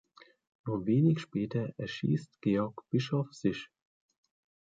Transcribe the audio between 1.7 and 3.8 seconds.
erschießt Georg Bischoff sich.